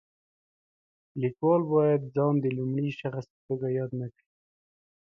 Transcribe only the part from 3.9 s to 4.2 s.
نه